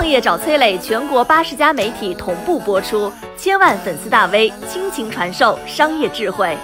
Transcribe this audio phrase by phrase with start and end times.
[0.00, 6.56] 创业找崔磊，全国八十家媒体同步播出，千万粉丝大 V 倾情传授商业智慧。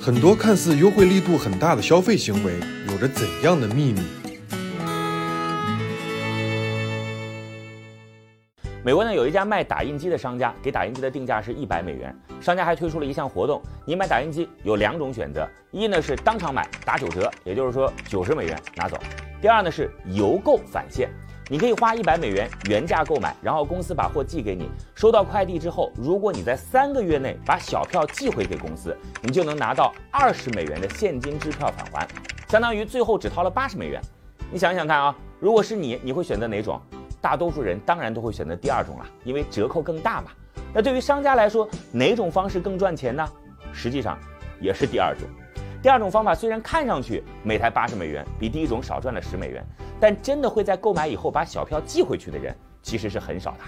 [0.00, 2.52] 很多看似优惠力度很大的消费行为，
[2.88, 4.00] 有着怎样的秘密？
[8.84, 12.12] 美国呢有一家卖打印机的商家，给打印机的定价是一百美元。
[12.40, 18.96] 商家还推出了一项活动，你买打印机有两种选择：一呢是当场买打九折，也就是说九十美元拿走；
[19.40, 21.08] 第二呢是邮购返现，
[21.48, 32.08] 你可以花一百美元原价购买，然后公司把货寄给你，收到快递之后，如果你在三个月内把小票寄回给公司，你就能拿到二十美元的现金支票返还，
[32.48, 34.02] 相当于最后只掏了八十美元。
[34.50, 36.80] 你想想看啊，如果是你，你会选择哪种？
[37.22, 40.32] 大多数人当然都会选择第二种了，因为折扣更大嘛。
[40.74, 43.26] 那对于商家来说，哪种方式更赚钱呢？
[43.72, 44.18] 实际上
[44.60, 45.26] 也是第二种。
[45.80, 49.64] 第二种方法虽然看上去每台八十美元，比第一种少赚了十美元，
[50.00, 53.58] 但真的会在购买以后把小票寄回去的人其实是很少的。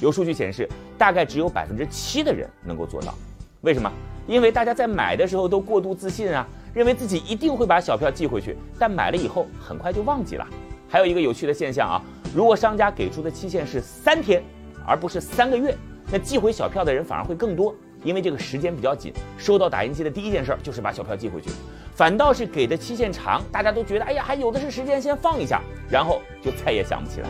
[0.00, 3.14] 有数据显示，大概只有百分之七的人能够做到。
[3.60, 3.92] 为什么？
[4.26, 10.46] 因为大家在买的时候都过度自信啊，认为自己一定会把小票寄回去，但买了以后很快就忘记了。
[10.88, 12.00] 还有一个有趣的现象啊。
[12.34, 14.42] 如果商家给出的期限是三天，
[14.86, 15.76] 而不是三个月，
[16.10, 21.50] 那寄回小票的人反而会更多，因为这个时间比较紧，收到打印机的第一件事就是把小票寄回去。
[21.94, 27.28] 反倒是给的期限长，大家都觉得哎呀还有的是时间，先放一下，然后就再也想不起来。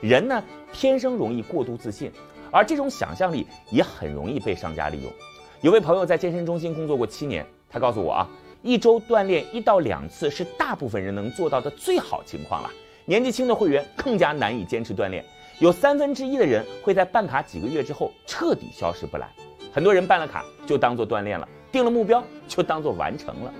[0.00, 2.10] 人呢天生容易过度自信，
[2.50, 5.12] 而这种想象力也很容易被商家利用。
[5.60, 8.28] 有位朋友在健身中心工作过七年，他告诉我啊，
[8.60, 12.70] 一周锻炼一到两次是大部分人能做到的最好情况了。
[13.08, 15.24] 年纪轻的会员更加难以坚持锻炼，
[15.60, 19.28] 有三分之一的人会在办卡几个月之后彻底消失不来。
[19.72, 23.54] 很多人办了卡就当做锻炼了，定了目标就当做完成了。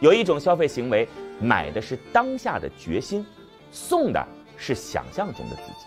[0.00, 1.08] 有一种消费行为，
[1.40, 3.24] 买的是当下的决心，
[3.70, 5.86] 送的是想象中的自己。